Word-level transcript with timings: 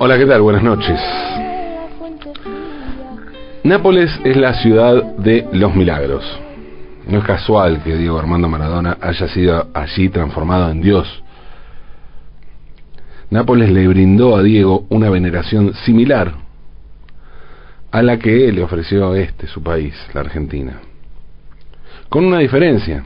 Hola, 0.00 0.18
¿qué 0.18 0.26
tal? 0.26 0.42
Buenas 0.42 0.64
noches. 0.64 0.98
Nápoles 3.62 4.10
es 4.24 4.36
la 4.36 4.52
ciudad 4.54 5.00
de 5.16 5.46
los 5.52 5.76
milagros. 5.76 6.24
No 7.06 7.18
es 7.18 7.24
casual 7.24 7.84
que 7.84 7.96
Diego 7.96 8.18
Armando 8.18 8.48
Maradona 8.48 8.98
haya 9.00 9.28
sido 9.28 9.68
allí 9.74 10.08
transformado 10.08 10.72
en 10.72 10.82
Dios. 10.82 11.22
Nápoles 13.30 13.70
le 13.70 13.86
brindó 13.86 14.34
a 14.34 14.42
Diego 14.42 14.86
una 14.88 15.08
veneración 15.08 15.72
similar 15.84 16.34
a 17.92 18.02
la 18.02 18.18
que 18.18 18.50
le 18.50 18.64
ofreció 18.64 19.14
este, 19.14 19.46
su 19.46 19.62
país, 19.62 19.94
la 20.14 20.22
Argentina. 20.22 20.80
Con 22.08 22.24
una 22.24 22.38
diferencia. 22.38 23.04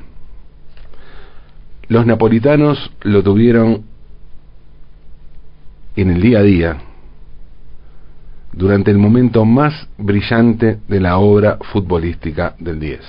Los 1.90 2.06
napolitanos 2.06 2.92
lo 3.02 3.20
tuvieron 3.20 3.82
en 5.96 6.10
el 6.10 6.22
día 6.22 6.38
a 6.38 6.42
día, 6.42 6.76
durante 8.52 8.92
el 8.92 8.98
momento 8.98 9.44
más 9.44 9.88
brillante 9.98 10.78
de 10.86 11.00
la 11.00 11.18
obra 11.18 11.58
futbolística 11.72 12.54
del 12.60 12.78
10. 12.78 13.00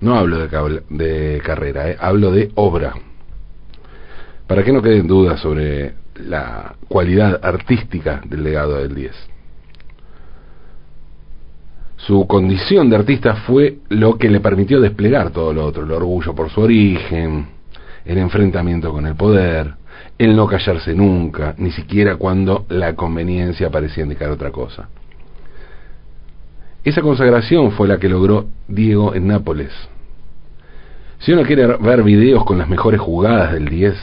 No 0.00 0.16
hablo 0.16 0.38
de, 0.40 1.40
carrera, 1.44 1.90
eh, 1.90 1.96
hablo 2.00 2.32
de 2.32 2.50
obra. 2.56 2.94
Para 4.48 4.64
que 4.64 4.72
no 4.72 4.82
queden 4.82 5.06
dudas 5.06 5.38
sobre 5.38 5.94
la 6.16 6.74
cualidad 6.88 7.38
artística 7.40 8.20
del 8.24 8.42
legado 8.42 8.78
del 8.78 8.92
10. 8.92 9.12
Su 11.98 12.26
condición 12.26 12.90
de 12.90 12.96
artista 12.96 13.36
fue 13.36 13.78
lo 13.88 14.18
que 14.18 14.28
le 14.28 14.40
permitió 14.40 14.80
desplegar 14.80 15.30
todo 15.30 15.52
lo 15.52 15.64
otro, 15.64 15.84
el 15.84 15.92
orgullo 15.92 16.34
por 16.34 16.50
su 16.50 16.62
origen, 16.62 17.57
el 18.08 18.16
enfrentamiento 18.16 18.90
con 18.90 19.06
el 19.06 19.14
poder, 19.14 19.74
el 20.16 20.34
no 20.34 20.46
callarse 20.46 20.94
nunca, 20.94 21.54
ni 21.58 21.70
siquiera 21.70 22.16
cuando 22.16 22.64
la 22.70 22.94
conveniencia 22.94 23.70
parecía 23.70 24.02
indicar 24.02 24.30
otra 24.30 24.50
cosa. 24.50 24.88
Esa 26.82 27.02
consagración 27.02 27.72
fue 27.72 27.86
la 27.86 27.98
que 27.98 28.08
logró 28.08 28.46
Diego 28.66 29.14
en 29.14 29.26
Nápoles. 29.26 29.72
Si 31.18 31.32
uno 31.32 31.42
quiere 31.42 31.66
ver 31.66 32.02
videos 32.02 32.46
con 32.46 32.56
las 32.56 32.68
mejores 32.68 32.98
jugadas 32.98 33.52
del 33.52 33.68
10, 33.68 33.94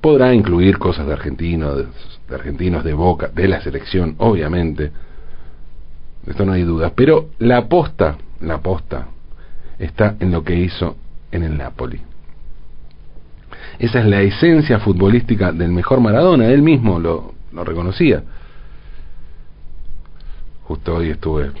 podrá 0.00 0.32
incluir 0.32 0.78
cosas 0.78 1.06
de 1.06 1.12
argentinos, 1.12 1.76
de 2.26 2.34
argentinos 2.34 2.84
de 2.84 2.94
Boca, 2.94 3.28
de 3.28 3.48
la 3.48 3.60
selección, 3.60 4.14
obviamente. 4.16 4.92
Esto 6.26 6.46
no 6.46 6.52
hay 6.52 6.62
duda. 6.62 6.92
Pero 6.96 7.28
la 7.38 7.58
aposta, 7.58 8.16
la 8.40 8.54
aposta, 8.54 9.08
está 9.78 10.16
en 10.20 10.32
lo 10.32 10.42
que 10.42 10.54
hizo 10.54 10.96
en 11.30 11.42
el 11.42 11.56
Napoli. 11.56 12.00
Esa 13.78 14.00
es 14.00 14.06
la 14.06 14.22
esencia 14.22 14.78
futbolística 14.78 15.52
del 15.52 15.70
mejor 15.70 16.00
Maradona, 16.00 16.46
él 16.46 16.62
mismo 16.62 16.98
lo, 16.98 17.34
lo 17.52 17.64
reconocía. 17.64 18.22
Justo 20.64 20.96
hoy 20.96 21.10
estuve 21.10 21.52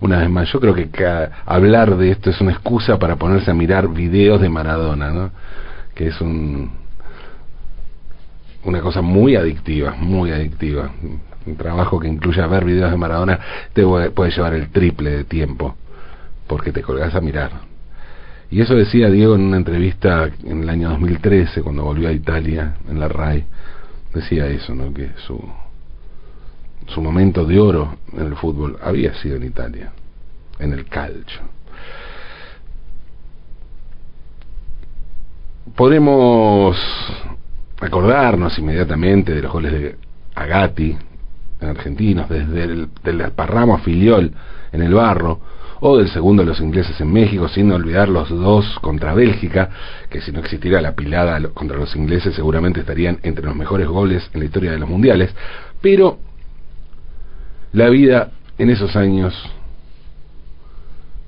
una 0.00 0.18
vez 0.18 0.30
más, 0.30 0.50
yo 0.52 0.60
creo 0.60 0.74
que 0.74 0.88
hablar 1.44 1.96
de 1.96 2.10
esto 2.12 2.30
es 2.30 2.40
una 2.40 2.52
excusa 2.52 2.98
para 2.98 3.16
ponerse 3.16 3.50
a 3.50 3.54
mirar 3.54 3.88
videos 3.88 4.40
de 4.40 4.48
Maradona, 4.48 5.10
¿no? 5.10 5.30
Que 5.94 6.08
es 6.08 6.20
un 6.20 6.70
una 8.64 8.80
cosa 8.80 9.02
muy 9.02 9.34
adictiva, 9.36 9.94
muy 9.98 10.30
adictiva. 10.30 10.90
Un 11.46 11.56
trabajo 11.56 11.98
que 11.98 12.08
incluye 12.08 12.44
ver 12.46 12.64
videos 12.64 12.90
de 12.90 12.96
Maradona 12.96 13.38
te 13.72 13.82
puede 14.10 14.30
llevar 14.30 14.54
el 14.54 14.68
triple 14.68 15.10
de 15.10 15.24
tiempo 15.24 15.76
porque 16.46 16.72
te 16.72 16.82
colgas 16.82 17.14
a 17.14 17.20
mirar. 17.20 17.50
Y 18.50 18.60
eso 18.60 18.74
decía 18.74 19.10
Diego 19.10 19.34
en 19.34 19.42
una 19.42 19.58
entrevista 19.58 20.30
en 20.44 20.62
el 20.62 20.68
año 20.70 20.90
2013, 20.90 21.62
cuando 21.62 21.84
volvió 21.84 22.08
a 22.08 22.12
Italia, 22.12 22.76
en 22.88 22.98
la 22.98 23.08
RAI. 23.08 23.44
Decía 24.14 24.46
eso, 24.46 24.74
¿no? 24.74 24.92
Que 24.92 25.10
su, 25.26 25.38
su 26.86 27.02
momento 27.02 27.44
de 27.44 27.60
oro 27.60 27.96
en 28.12 28.26
el 28.26 28.36
fútbol 28.36 28.78
había 28.82 29.14
sido 29.14 29.36
en 29.36 29.44
Italia, 29.44 29.92
en 30.58 30.72
el 30.72 30.86
calcio. 30.86 31.42
Podemos 35.76 36.76
acordarnos 37.80 38.58
inmediatamente 38.58 39.34
de 39.34 39.42
los 39.42 39.52
goles 39.52 39.72
de 39.72 39.96
Agati 40.34 40.96
en 41.60 41.68
argentinos, 41.68 42.28
desde 42.28 42.64
el 42.64 42.88
del 43.02 43.20
esparramo 43.20 43.74
a 43.74 43.78
Filiol 43.78 44.32
en 44.72 44.82
el 44.82 44.94
barro, 44.94 45.40
o 45.80 45.98
del 45.98 46.08
segundo 46.08 46.42
de 46.42 46.48
los 46.48 46.60
ingleses 46.60 47.00
en 47.00 47.12
México, 47.12 47.48
sin 47.48 47.70
olvidar 47.72 48.08
los 48.08 48.28
dos 48.28 48.78
contra 48.80 49.14
Bélgica, 49.14 49.70
que 50.10 50.20
si 50.20 50.32
no 50.32 50.40
existiera 50.40 50.80
la 50.80 50.94
pilada 50.94 51.40
contra 51.54 51.76
los 51.76 51.94
ingleses 51.94 52.34
seguramente 52.34 52.80
estarían 52.80 53.18
entre 53.22 53.44
los 53.44 53.54
mejores 53.54 53.86
goles 53.86 54.28
en 54.32 54.40
la 54.40 54.46
historia 54.46 54.72
de 54.72 54.78
los 54.78 54.88
mundiales, 54.88 55.34
pero 55.80 56.18
la 57.72 57.88
vida 57.88 58.30
en 58.58 58.70
esos 58.70 58.96
años 58.96 59.34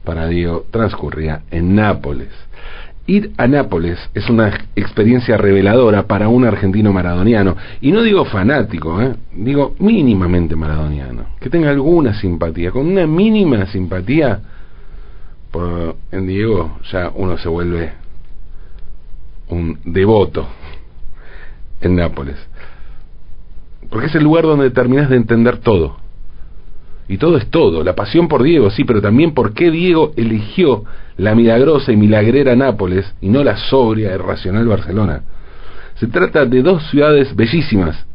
para 0.05 0.27
Diego 0.27 0.67
transcurría 0.71 1.43
en 1.51 1.75
Nápoles. 1.75 2.31
Ir 3.11 3.33
a 3.39 3.49
Nápoles 3.49 3.99
es 4.15 4.31
una 4.31 4.53
experiencia 4.77 5.37
reveladora 5.37 6.05
para 6.07 6.29
un 6.29 6.45
argentino 6.45 6.93
maradoniano, 6.93 7.57
y 7.81 7.91
no 7.91 8.03
digo 8.03 8.25
fanático, 8.25 9.03
¿eh? 9.03 9.17
digo 9.35 9.75
mínimamente 9.81 10.55
maradoniano, 10.55 11.25
que 11.41 11.51
tenga 11.51 11.71
alguna 11.71 12.15
simpatía, 12.15 12.71
con 12.71 12.87
una 12.87 13.09
mínima 13.09 13.67
simpatía, 13.67 14.41
por, 15.51 15.97
en 16.13 16.29
Diego 16.29 16.79
ya 16.93 17.11
uno 17.13 17.37
se 17.37 17.49
vuelve 17.49 17.91
un 19.49 19.81
devoto 19.85 20.47
en 21.81 21.97
Nápoles, 21.97 22.37
porque 23.89 24.07
es 24.07 24.15
el 24.15 24.23
lugar 24.23 24.45
donde 24.45 24.71
terminas 24.71 25.11
de 25.11 25.17
entender 25.17 25.59
todo, 25.59 25.97
y 27.11 27.19
todo 27.19 27.39
es 27.39 27.51
todo, 27.51 27.83
la 27.83 27.97
pasión 27.97 28.29
por 28.29 28.45
Diego, 28.45 28.71
sí, 28.71 28.85
pero 28.85 29.03
también 29.03 29.35
por 29.35 29.53
qué 29.53 29.73
Diego 29.73 30.13
eligió 30.17 30.85
la 31.17 31.35
milagrosa 31.35 31.91
y 31.91 31.97
milagrera 31.97 32.55
Nápoles 32.55 33.17
y 33.21 33.31
no 33.31 33.43
la 33.43 33.57
sobria 33.57 34.15
y 34.15 34.17
racional 34.17 34.69
Barcelona. 34.69 35.23
Se 35.97 36.07
trata 36.07 36.47
de 36.47 36.63
dos 36.63 36.89
ciudades 36.89 37.35
bellísimas, 37.35 38.07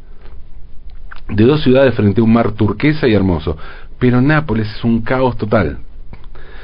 de 1.28 1.44
dos 1.44 1.61
ciudades 1.61 1.94
frente 1.94 2.22
a 2.22 2.23
un 2.23 2.31
mar 2.31 2.53
turquesa 2.53 3.06
y 3.06 3.13
hermoso, 3.13 3.57
pero 4.00 4.22
Nápoles 4.22 4.73
es 4.73 4.81
un 4.85 5.01
caos 5.01 5.35
total. 5.35 5.79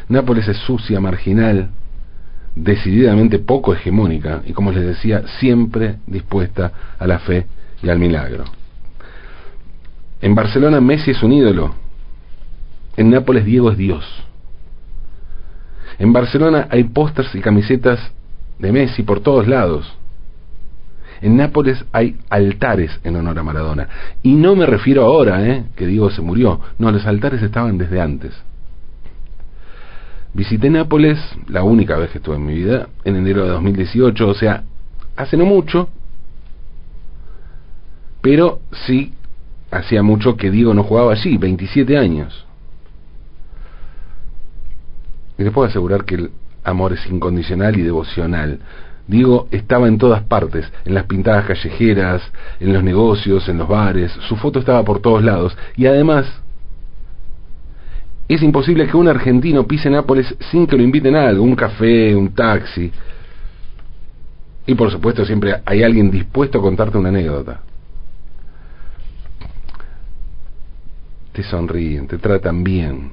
Nápoles 0.08 0.48
es 0.48 0.56
sucia, 0.60 1.02
marginal, 1.02 1.68
decididamente 2.56 3.40
poco 3.40 3.74
hegemónica 3.74 4.42
y, 4.46 4.54
como 4.54 4.72
les 4.72 4.86
decía, 4.86 5.24
siempre 5.42 5.98
dispuesta 6.08 6.72
a 6.98 7.06
la 7.08 7.20
fe 7.20 7.46
y 7.84 7.90
al 7.90 8.00
milagro. 8.00 8.46
En 10.22 10.34
Barcelona 10.34 10.80
Messi 10.80 11.12
es 11.12 11.22
un 11.24 11.34
ídolo, 11.34 11.81
en 12.98 13.10
Nápoles 13.10 13.46
Diego 13.46 13.72
es 13.72 13.78
Dios. 13.78 14.06
En 16.00 16.14
Barcelona 16.14 16.68
hay 16.70 16.86
pósters 16.86 17.34
y 17.36 17.42
camisetas 17.42 18.00
de 18.60 18.72
Messi 18.72 19.04
por 19.04 19.22
todos 19.22 19.48
lados. 19.48 19.96
En 21.22 21.38
Nápoles 21.38 21.86
hay 21.92 22.18
altares 22.30 23.00
en 23.04 23.16
honor 23.16 23.38
a 23.38 23.44
Maradona. 23.44 23.88
Y 24.24 24.34
no 24.34 24.56
me 24.56 24.66
refiero 24.66 25.04
ahora, 25.04 25.46
¿eh? 25.48 25.66
que 25.76 25.86
Diego 25.86 26.10
se 26.10 26.22
murió. 26.22 26.60
No, 26.80 26.92
los 26.92 27.06
altares 27.06 27.44
estaban 27.44 27.78
desde 27.78 28.02
antes. 28.02 28.34
Visité 30.34 30.70
Nápoles 30.70 31.20
la 31.48 31.64
única 31.64 31.98
vez 31.98 32.10
que 32.12 32.18
estuve 32.18 32.38
en 32.38 32.46
mi 32.46 32.56
vida, 32.56 32.88
en 33.04 33.18
enero 33.18 33.44
de 33.44 33.50
2018, 33.50 34.28
o 34.28 34.34
sea, 34.34 34.64
hace 35.16 35.38
no 35.38 35.46
mucho, 35.46 35.90
pero 38.22 38.62
sí 38.88 39.14
hacía 39.70 40.04
mucho 40.04 40.38
que 40.38 40.50
Diego 40.50 40.74
no 40.74 40.84
jugaba 40.84 41.12
allí, 41.12 41.38
27 41.38 41.98
años. 41.98 42.46
Y 45.42 45.44
les 45.44 45.52
puedo 45.52 45.68
asegurar 45.68 46.06
que 46.06 46.14
el 46.14 46.32
amor 46.64 46.94
es 46.94 47.04
incondicional 47.08 47.76
y 47.76 47.82
devocional. 47.82 48.60
Digo, 49.08 49.48
estaba 49.50 49.88
en 49.88 49.98
todas 49.98 50.22
partes, 50.22 50.72
en 50.86 50.94
las 50.94 51.06
pintadas 51.06 51.48
callejeras, 51.48 52.22
en 52.60 52.72
los 52.72 52.84
negocios, 52.84 53.50
en 53.50 53.58
los 53.58 53.68
bares, 53.68 54.12
su 54.30 54.36
foto 54.36 54.60
estaba 54.60 54.86
por 54.86 55.02
todos 55.02 55.24
lados. 55.24 55.58
Y 55.76 55.88
además, 55.88 56.28
es 58.28 58.44
imposible 58.44 58.86
que 58.86 58.96
un 58.96 59.08
argentino 59.08 59.66
pise 59.66 59.90
Nápoles 59.90 60.32
sin 60.52 60.68
que 60.68 60.78
lo 60.78 60.84
inviten 60.84 61.16
a 61.16 61.28
algo, 61.28 61.44
un 61.44 61.56
café, 61.56 62.16
un 62.16 62.36
taxi. 62.36 62.92
Y 64.68 64.76
por 64.76 64.92
supuesto 64.92 65.26
siempre 65.26 65.56
hay 65.66 65.82
alguien 65.82 66.12
dispuesto 66.12 66.60
a 66.60 66.62
contarte 66.62 67.00
una 67.00 67.10
anécdota. 67.10 67.62
Te 71.34 71.42
sonríen, 71.42 72.08
te 72.08 72.20
tratan 72.20 72.64
bien. 72.64 73.10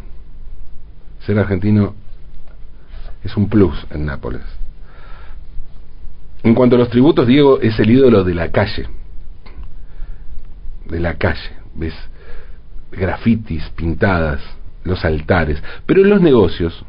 Ser 1.20 1.38
argentino 1.38 1.94
es 3.24 3.36
un 3.36 3.48
plus 3.48 3.86
en 3.90 4.06
Nápoles. 4.06 4.42
En 6.42 6.54
cuanto 6.54 6.76
a 6.76 6.78
los 6.78 6.90
tributos, 6.90 7.26
Diego 7.26 7.60
es 7.60 7.78
el 7.80 7.90
ídolo 7.90 8.24
de 8.24 8.34
la 8.34 8.50
calle. 8.50 8.88
De 10.86 11.00
la 11.00 11.14
calle, 11.14 11.50
ves 11.74 11.94
grafitis, 12.90 13.68
pintadas, 13.76 14.40
los 14.84 15.04
altares, 15.04 15.62
pero 15.84 16.02
en 16.02 16.10
los 16.10 16.20
negocios, 16.20 16.84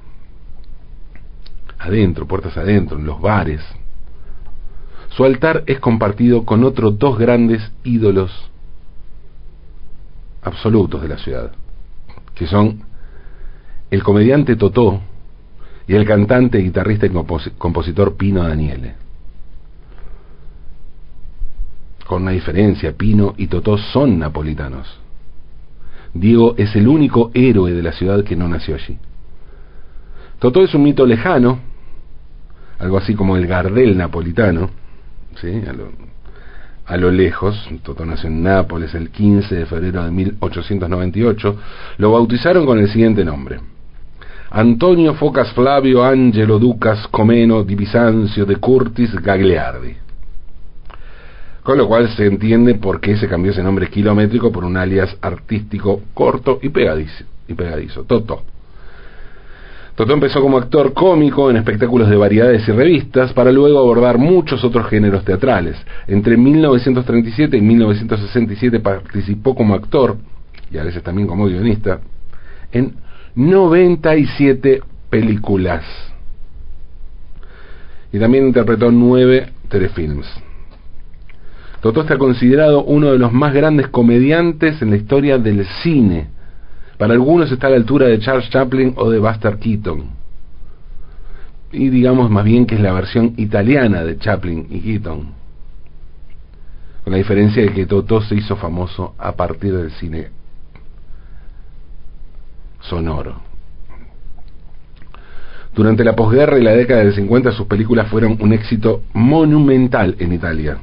adentro, 1.78 2.28
puertas 2.28 2.56
adentro, 2.58 2.98
en 2.98 3.06
los 3.06 3.20
bares, 3.20 3.62
su 5.10 5.26
altar 5.26 5.64
es 5.66 5.80
compartido 5.80 6.46
con 6.46 6.64
otros 6.64 6.98
dos 6.98 7.18
grandes 7.18 7.72
ídolos 7.84 8.32
absolutos 10.42 11.02
de 11.02 11.08
la 11.10 11.18
ciudad, 11.18 11.52
que 12.36 12.48
son 12.48 12.84
el 13.92 14.04
comediante 14.04 14.56
Totó 14.56 15.02
y 15.90 15.96
el 15.96 16.06
cantante, 16.06 16.60
guitarrista 16.60 17.08
y 17.08 17.10
compositor 17.58 18.16
Pino 18.16 18.44
Daniele. 18.44 18.94
Con 22.06 22.22
una 22.22 22.32
diferencia, 22.32 22.94
Pino 22.94 23.34
y 23.38 23.48
Totó 23.48 23.76
son 23.76 24.20
napolitanos. 24.20 25.00
Diego 26.14 26.54
es 26.60 26.76
el 26.76 26.88
único 26.88 27.32
héroe 27.34 27.74
de 27.74 27.82
la 27.82 27.92
ciudad 27.92 28.24
que 28.24 28.36
no 28.36 28.48
nació 28.48 28.76
allí. 28.76 29.00
Totó 30.38 30.64
es 30.64 30.76
un 30.76 30.84
mito 30.84 31.08
lejano, 31.08 31.58
algo 32.78 33.00
así 33.00 33.16
como 33.16 33.36
el 33.36 33.48
Gardel 33.48 33.98
napolitano, 33.98 34.70
¿sí? 35.42 35.64
a, 35.68 35.74
lo, 35.74 35.92
a 36.86 36.98
lo 36.98 37.10
lejos. 37.10 37.68
Totó 37.82 38.06
nació 38.06 38.30
en 38.30 38.44
Nápoles 38.44 38.94
el 38.94 39.10
15 39.10 39.56
de 39.56 39.66
febrero 39.66 40.04
de 40.04 40.12
1898. 40.12 41.58
Lo 41.98 42.12
bautizaron 42.12 42.68
con 42.68 42.78
el 42.78 42.90
siguiente 42.90 43.26
nombre. 43.26 43.60
Antonio 44.52 45.14
Focas 45.14 45.54
Flavio 45.54 46.02
Angelo 46.02 46.58
Ducas 46.58 47.08
Comeno 47.10 47.62
di 47.62 47.76
Bizancio 47.76 48.46
de 48.46 48.56
Curtis 48.56 49.14
Gagliardi. 49.22 49.96
Con 51.62 51.78
lo 51.78 51.88
cual 51.88 52.10
se 52.10 52.26
entiende 52.26 52.74
por 52.76 53.00
qué 53.00 53.16
se 53.16 53.28
cambió 53.28 53.52
ese 53.52 53.62
nombre 53.62 53.88
kilométrico 53.90 54.52
por 54.52 54.66
un 54.66 54.76
alias 54.76 55.16
artístico 55.22 56.02
corto 56.16 56.58
y 56.64 56.70
pegadizo, 56.70 57.26
y 57.48 57.54
pegadizo 57.54 58.06
Toto. 58.06 58.42
Toto 59.94 60.14
empezó 60.14 60.42
como 60.42 60.58
actor 60.58 60.94
cómico 60.94 61.52
en 61.52 61.58
espectáculos 61.58 62.10
de 62.10 62.16
variedades 62.16 62.68
y 62.68 62.72
revistas 62.72 63.32
para 63.34 63.52
luego 63.52 63.78
abordar 63.78 64.18
muchos 64.18 64.64
otros 64.64 64.88
géneros 64.88 65.24
teatrales. 65.26 65.78
Entre 66.08 66.36
1937 66.38 67.56
y 67.56 67.62
1967 67.62 68.80
participó 68.80 69.54
como 69.54 69.76
actor, 69.76 70.18
y 70.72 70.80
a 70.80 70.84
veces 70.84 71.04
también 71.04 71.28
como 71.28 71.46
guionista, 71.46 72.00
en 72.72 72.96
97 73.36 74.82
películas. 75.10 75.84
Y 78.12 78.20
también 78.20 78.48
interpretó 78.48 78.92
nueve 78.92 79.50
telefilms. 79.70 80.28
Totó 81.82 82.02
está 82.02 82.18
considerado 82.18 82.84
uno 82.84 83.12
de 83.12 83.20
los 83.20 83.32
más 83.32 83.54
grandes 83.54 83.88
comediantes 83.88 84.82
en 84.82 84.90
la 84.90 84.98
historia 84.98 85.38
del 85.38 85.66
cine. 85.84 86.28
Para 86.98 87.14
algunos 87.14 87.52
está 87.52 87.68
a 87.68 87.70
la 87.70 87.78
altura 87.78 88.08
de 88.08 88.20
Charles 88.20 88.50
Chaplin 88.50 88.94
o 88.98 89.10
de 89.10 89.20
Buster 89.20 89.58
Keaton. 89.58 90.04
Y 91.72 91.90
digamos 91.90 92.30
más 92.30 92.44
bien 92.44 92.66
que 92.66 92.76
es 92.76 92.82
la 92.82 92.92
versión 92.92 93.36
italiana 93.38 94.04
de 94.04 94.18
Chaplin 94.18 94.68
y 94.70 94.80
Keaton. 94.82 95.40
Con 97.04 97.12
la 97.12 97.18
diferencia 97.18 97.64
de 97.64 97.72
que 97.72 97.86
Totó 97.86 98.22
se 98.22 98.36
hizo 98.36 98.58
famoso 98.58 99.16
a 99.18 99.32
partir 99.34 99.74
del 99.74 99.92
cine 99.92 100.39
sonoro. 102.82 103.42
Durante 105.74 106.04
la 106.04 106.16
posguerra 106.16 106.58
y 106.58 106.64
la 106.64 106.74
década 106.74 107.02
del 107.02 107.14
50 107.14 107.52
sus 107.52 107.68
películas 107.68 108.10
fueron 108.10 108.38
un 108.40 108.54
éxito 108.54 109.04
monumental 109.14 110.16
en 110.20 110.34
Italia 110.34 110.78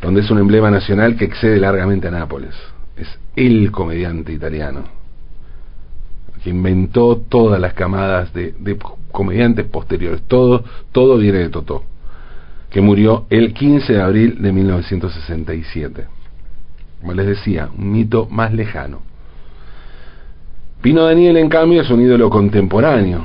donde 0.00 0.22
es 0.22 0.30
un 0.30 0.38
emblema 0.38 0.70
nacional 0.70 1.16
que 1.16 1.26
excede 1.26 1.58
largamente 1.58 2.08
a 2.08 2.10
Nápoles. 2.10 2.54
Es 2.96 3.08
el 3.36 3.70
comediante 3.70 4.32
italiano, 4.32 4.84
que 6.42 6.50
inventó 6.50 7.16
todas 7.16 7.60
las 7.60 7.74
camadas 7.74 8.32
de, 8.32 8.54
comediantes 9.12 9.66
posteriores. 9.66 10.22
Todo, 10.22 10.64
todo 10.92 11.18
viene 11.18 11.38
de 11.38 11.48
Totó, 11.50 11.84
que 12.70 12.80
murió 12.80 13.26
el 13.30 13.52
15 13.52 13.92
de 13.92 14.02
abril 14.02 14.42
de 14.42 14.52
1967. 14.52 16.06
Como 17.00 17.12
les 17.14 17.26
decía, 17.26 17.68
un 17.76 17.92
mito 17.92 18.26
más 18.30 18.52
lejano. 18.52 19.02
Pino 20.82 21.04
Daniel, 21.04 21.36
en 21.36 21.48
cambio, 21.48 21.82
es 21.82 21.90
un 21.90 22.00
ídolo 22.00 22.30
contemporáneo 22.30 23.24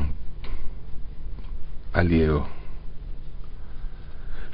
al 1.93 2.09
Diego. 2.09 2.47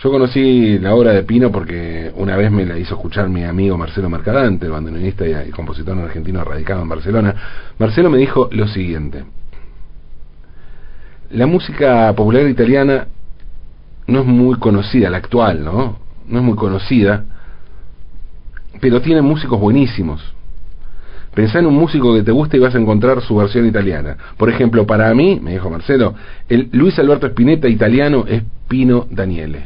Yo 0.04 0.12
conocí 0.12 0.78
la 0.80 0.94
obra 0.94 1.12
de 1.12 1.24
Pino 1.24 1.52
porque 1.52 2.12
una 2.16 2.36
vez 2.36 2.52
me 2.52 2.66
la 2.66 2.78
hizo 2.78 2.96
escuchar 2.96 3.30
mi 3.30 3.44
amigo 3.44 3.78
Marcelo 3.78 4.10
Mercadante, 4.10 4.66
el 4.66 4.72
bandoneonista 4.72 5.26
y 5.28 5.50
compositor 5.52 5.98
argentino 5.98 6.44
radicado 6.44 6.82
en 6.82 6.90
Barcelona. 6.90 7.36
Marcelo 7.80 8.10
me 8.10 8.20
dijo 8.20 8.50
lo 8.52 8.68
siguiente. 8.68 9.26
La 11.32 11.48
música 11.48 12.14
popular 12.16 12.48
italiana 12.48 13.08
no 14.08 14.20
es 14.20 14.26
muy 14.26 14.58
conocida, 14.60 15.10
la 15.10 15.18
actual, 15.18 15.64
¿no? 15.64 15.98
No 16.28 16.40
es 16.40 16.44
muy 16.44 16.56
conocida, 16.56 17.26
pero 18.80 19.02
tiene 19.02 19.22
músicos 19.22 19.60
buenísimos. 19.60 20.36
Pensá 21.34 21.60
en 21.60 21.66
un 21.66 21.76
músico 21.76 22.14
que 22.14 22.24
te 22.24 22.32
guste 22.32 22.58
y 22.58 22.60
vas 22.60 22.76
a 22.76 22.80
encontrar 22.80 23.22
su 23.22 23.38
versión 23.38 23.66
italiana. 23.66 24.18
Por 24.38 24.50
ejemplo, 24.50 24.86
para 24.86 25.14
mí, 25.14 25.40
me 25.42 25.54
dijo 25.54 25.70
Marcelo, 25.70 26.14
el 26.50 26.70
Luis 26.74 27.00
Alberto 27.00 27.28
Spinetta 27.28 27.70
italiano 27.70 28.26
es 28.28 28.44
Pino 28.68 29.08
Daniele. 29.10 29.64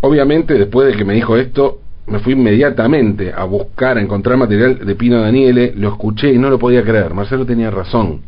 Obviamente, 0.00 0.54
después 0.54 0.88
de 0.88 0.94
que 0.94 1.04
me 1.04 1.14
dijo 1.14 1.36
esto, 1.36 1.80
me 2.06 2.18
fui 2.20 2.32
inmediatamente 2.32 3.32
a 3.32 3.44
buscar, 3.44 3.98
a 3.98 4.00
encontrar 4.00 4.38
material 4.38 4.78
de 4.84 4.94
Pino 4.94 5.20
Daniele, 5.20 5.74
lo 5.76 5.90
escuché 5.90 6.32
y 6.32 6.38
no 6.38 6.48
lo 6.48 6.58
podía 6.58 6.82
creer. 6.82 7.12
Marcelo 7.12 7.44
tenía 7.44 7.70
razón. 7.70 8.22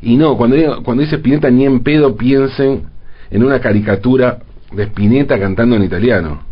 Y 0.00 0.16
no, 0.16 0.36
cuando, 0.36 0.82
cuando 0.84 1.02
dice 1.02 1.16
Spinetta 1.16 1.50
ni 1.50 1.64
en 1.66 1.82
pedo 1.82 2.16
piensen 2.16 2.84
en 3.30 3.44
una 3.44 3.60
caricatura 3.60 4.38
de 4.72 4.84
Spinetta 4.84 5.38
cantando 5.38 5.76
en 5.76 5.82
italiano. 5.82 6.51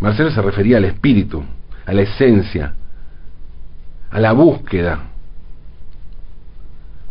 Marcelo 0.00 0.30
se 0.30 0.42
refería 0.42 0.76
al 0.76 0.84
espíritu, 0.84 1.42
a 1.86 1.92
la 1.92 2.02
esencia, 2.02 2.74
a 4.10 4.20
la 4.20 4.32
búsqueda 4.32 5.00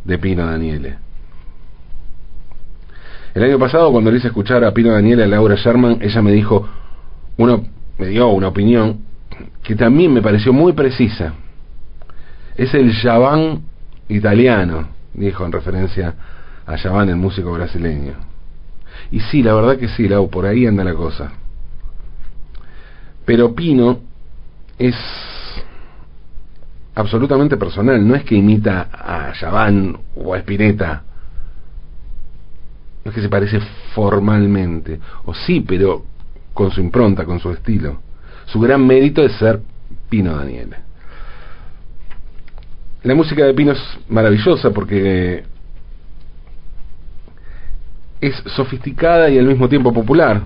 de 0.04 0.18
Pino 0.20 0.46
Daniele. 0.46 0.98
El 3.34 3.44
año 3.44 3.60
pasado, 3.60 3.92
cuando 3.92 4.12
le 4.12 4.18
hice 4.18 4.28
escuchar 4.28 4.64
a 4.64 4.72
Pino 4.72 4.94
Daniel 4.94 5.20
y 5.20 5.24
a 5.24 5.28
Laura 5.28 5.56
Sherman, 5.56 5.98
ella 6.02 6.22
me 6.22 6.32
dijo, 6.32 6.68
uno, 7.38 7.66
me 7.98 8.08
dio 8.08 8.30
una 8.30 8.48
opinión 8.48 9.00
que 9.62 9.76
también 9.76 10.14
me 10.14 10.22
pareció 10.22 10.54
muy 10.54 10.74
precisa. 10.74 11.34
Es 12.56 12.74
el 12.74 12.94
Javan 12.94 13.64
italiano, 14.08 14.88
dijo 15.14 15.46
en 15.46 15.52
referencia 15.52 16.14
a 16.66 16.78
Javan, 16.78 17.10
el 17.10 17.18
músico 17.18 17.52
brasileño. 17.52 18.14
Y 19.12 19.20
sí, 19.20 19.44
la 19.44 19.54
verdad 19.54 19.78
que 19.78 19.90
sí, 19.90 20.08
Lau, 20.08 20.30
por 20.30 20.46
ahí 20.46 20.66
anda 20.66 20.84
la 20.84 20.94
cosa. 20.94 21.34
Pero 23.26 23.54
Pino 23.54 24.00
es 24.78 24.96
absolutamente 26.94 27.58
personal, 27.58 28.08
no 28.08 28.16
es 28.16 28.24
que 28.24 28.36
imita 28.36 28.90
a 28.92 29.34
Javan 29.34 29.98
o 30.16 30.34
a 30.34 30.40
Spinetta 30.40 31.04
no 33.06 33.12
es 33.12 33.16
que 33.16 33.22
se 33.22 33.30
parece 33.30 33.60
formalmente, 33.94 35.00
o 35.26 35.34
sí, 35.34 35.62
pero 35.62 36.04
con 36.56 36.72
su 36.72 36.82
impronta, 36.82 37.24
con 37.24 37.40
su 37.40 37.52
estilo. 37.52 38.00
Su 38.48 38.60
gran 38.60 38.86
mérito 38.86 39.24
es 39.24 39.34
ser 39.34 39.62
Pino 40.10 40.36
Daniele. 40.36 40.78
La 43.04 43.14
música 43.14 43.46
de 43.46 43.54
Pino 43.54 43.74
es 43.74 44.00
maravillosa 44.10 44.72
porque 44.72 45.44
es 48.20 48.36
sofisticada 48.56 49.30
y 49.30 49.38
al 49.38 49.46
mismo 49.46 49.70
tiempo 49.70 49.94
popular. 49.94 50.42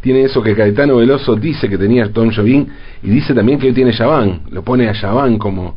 Tiene 0.00 0.22
eso 0.22 0.42
que 0.42 0.54
Caetano 0.54 0.96
Veloso 0.96 1.36
dice 1.36 1.68
que 1.68 1.78
tenía 1.78 2.12
Tom 2.12 2.30
Jobim 2.34 2.66
y 3.02 3.08
dice 3.08 3.34
también 3.34 3.58
que 3.58 3.68
hoy 3.68 3.72
tiene 3.72 3.92
Yaván. 3.92 4.42
Lo 4.50 4.62
pone 4.62 4.88
a 4.88 4.92
Yaván 4.92 5.38
como, 5.38 5.76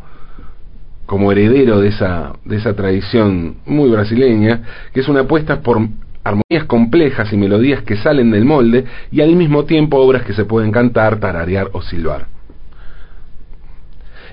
como 1.06 1.32
heredero 1.32 1.80
de 1.80 1.90
esa, 1.90 2.34
de 2.44 2.58
esa 2.58 2.76
tradición 2.76 3.58
muy 3.66 3.90
brasileña, 3.90 4.62
que 4.94 5.00
es 5.00 5.08
una 5.08 5.22
apuesta 5.22 5.62
por 5.62 5.80
armonías 6.24 6.66
complejas 6.68 7.32
y 7.32 7.38
melodías 7.38 7.84
que 7.84 7.96
salen 7.96 8.32
del 8.32 8.46
molde 8.46 8.86
y 9.12 9.22
al 9.22 9.36
mismo 9.36 9.64
tiempo 9.66 9.98
obras 9.98 10.24
que 10.24 10.34
se 10.34 10.46
pueden 10.46 10.72
cantar, 10.72 11.20
tararear 11.20 11.70
o 11.74 11.82
silbar. 11.82 12.28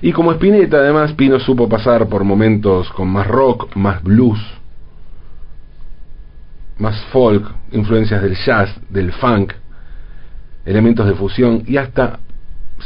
Y 0.01 0.11
como 0.11 0.31
Spinetta, 0.33 0.77
además, 0.77 1.13
Pino 1.13 1.39
supo 1.39 1.69
pasar 1.69 2.07
por 2.07 2.23
momentos 2.23 2.89
con 2.89 3.07
más 3.07 3.27
rock, 3.27 3.75
más 3.75 4.03
blues, 4.03 4.39
más 6.77 7.01
folk, 7.05 7.45
influencias 7.71 8.21
del 8.21 8.35
jazz, 8.35 8.69
del 8.89 9.13
funk, 9.13 9.53
elementos 10.65 11.07
de 11.07 11.13
fusión 11.15 11.63
y 11.65 11.77
hasta 11.77 12.19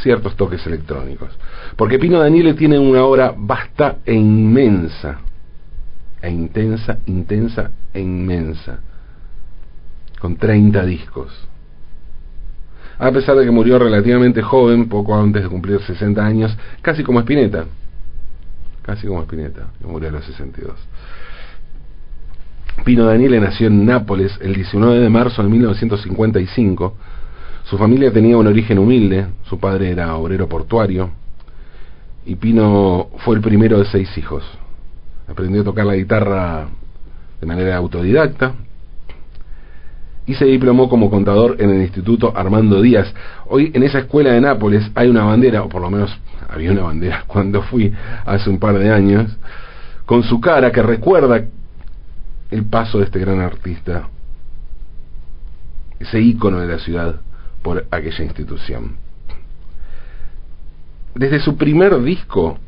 ciertos 0.02 0.36
toques 0.36 0.64
electrónicos. 0.66 1.30
Porque 1.76 1.98
Pino 1.98 2.18
Daniele 2.18 2.54
tiene 2.54 2.78
una 2.78 3.04
obra 3.04 3.34
vasta 3.36 3.96
e 4.04 4.14
inmensa, 4.14 5.20
e 6.22 6.30
intensa, 6.30 6.98
intensa 7.06 7.70
e 7.92 8.00
inmensa 8.00 8.80
con 10.20 10.36
30 10.36 10.84
discos. 10.84 11.32
A 12.98 13.10
pesar 13.10 13.34
de 13.36 13.46
que 13.46 13.50
murió 13.50 13.78
relativamente 13.78 14.42
joven, 14.42 14.88
poco 14.88 15.16
antes 15.18 15.42
de 15.42 15.48
cumplir 15.48 15.80
60 15.80 16.24
años, 16.24 16.56
casi 16.82 17.02
como 17.02 17.20
Spinetta. 17.20 17.64
Casi 18.82 19.06
como 19.06 19.22
Spinetta, 19.22 19.68
que 19.80 19.86
murió 19.86 20.10
a 20.10 20.12
los 20.12 20.24
62. 20.26 20.76
Pino 22.84 23.06
Daniele 23.06 23.40
nació 23.40 23.68
en 23.68 23.86
Nápoles 23.86 24.38
el 24.42 24.54
19 24.54 25.00
de 25.00 25.08
marzo 25.08 25.42
de 25.42 25.48
1955. 25.48 26.96
Su 27.64 27.78
familia 27.78 28.12
tenía 28.12 28.36
un 28.36 28.46
origen 28.46 28.78
humilde, 28.78 29.26
su 29.44 29.58
padre 29.58 29.90
era 29.90 30.16
obrero 30.16 30.48
portuario 30.48 31.10
y 32.24 32.36
Pino 32.36 33.08
fue 33.18 33.36
el 33.36 33.42
primero 33.42 33.78
de 33.78 33.84
seis 33.86 34.16
hijos. 34.18 34.44
Aprendió 35.28 35.62
a 35.62 35.64
tocar 35.64 35.86
la 35.86 35.94
guitarra 35.94 36.68
de 37.40 37.46
manera 37.46 37.76
autodidacta 37.76 38.54
y 40.26 40.34
se 40.34 40.44
diplomó 40.44 40.88
como 40.88 41.10
contador 41.10 41.56
en 41.60 41.70
el 41.70 41.82
Instituto 41.82 42.32
Armando 42.36 42.80
Díaz. 42.82 43.12
Hoy 43.46 43.70
en 43.74 43.82
esa 43.82 44.00
escuela 44.00 44.32
de 44.32 44.40
Nápoles 44.40 44.90
hay 44.94 45.08
una 45.08 45.24
bandera, 45.24 45.62
o 45.62 45.68
por 45.68 45.82
lo 45.82 45.90
menos 45.90 46.16
había 46.48 46.72
una 46.72 46.82
bandera 46.82 47.24
cuando 47.26 47.62
fui 47.62 47.92
hace 48.26 48.50
un 48.50 48.58
par 48.58 48.78
de 48.78 48.90
años, 48.90 49.36
con 50.06 50.22
su 50.22 50.40
cara 50.40 50.72
que 50.72 50.82
recuerda 50.82 51.44
el 52.50 52.64
paso 52.64 52.98
de 52.98 53.04
este 53.04 53.20
gran 53.20 53.40
artista, 53.40 54.08
ese 56.00 56.20
ícono 56.20 56.60
de 56.60 56.66
la 56.66 56.78
ciudad 56.78 57.20
por 57.62 57.86
aquella 57.90 58.24
institución. 58.24 58.96
Desde 61.14 61.40
su 61.40 61.56
primer 61.56 62.00
disco, 62.02 62.58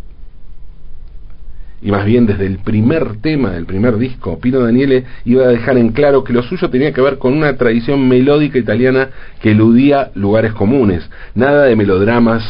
y 1.80 1.90
más 1.90 2.04
bien 2.04 2.26
desde 2.26 2.46
el 2.46 2.58
primer 2.58 3.20
tema 3.20 3.50
del 3.50 3.66
primer 3.66 3.96
disco, 3.98 4.38
Pino 4.38 4.60
Daniele 4.60 5.04
iba 5.24 5.44
a 5.44 5.48
dejar 5.48 5.76
en 5.78 5.90
claro 5.90 6.22
que 6.22 6.32
lo 6.32 6.42
suyo 6.42 6.70
tenía 6.70 6.92
que 6.92 7.00
ver 7.00 7.18
con 7.18 7.32
una 7.32 7.56
tradición 7.56 8.08
melódica 8.08 8.58
italiana 8.58 9.10
que 9.40 9.50
eludía 9.50 10.12
lugares 10.14 10.52
comunes, 10.52 11.08
nada 11.34 11.64
de 11.64 11.76
melodramas 11.76 12.44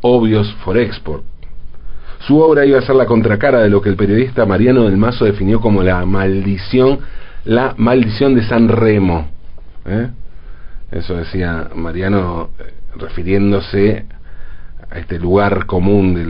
obvios 0.00 0.52
for 0.64 0.78
export. 0.78 1.24
Su 2.26 2.38
obra 2.38 2.66
iba 2.66 2.78
a 2.78 2.82
ser 2.82 2.96
la 2.96 3.06
contracara 3.06 3.60
de 3.62 3.70
lo 3.70 3.80
que 3.80 3.88
el 3.88 3.96
periodista 3.96 4.44
Mariano 4.46 4.84
del 4.84 4.96
Mazo 4.96 5.24
definió 5.24 5.60
como 5.60 5.82
la 5.82 6.04
maldición, 6.04 6.98
la 7.44 7.74
maldición 7.78 8.34
de 8.34 8.42
San 8.42 8.68
Remo. 8.68 9.28
¿eh? 9.86 10.08
Eso 10.90 11.16
decía 11.16 11.70
Mariano 11.74 12.50
refiriéndose 12.96 14.06
a 14.90 14.98
este 14.98 15.18
lugar 15.18 15.66
común 15.66 16.14
de, 16.14 16.24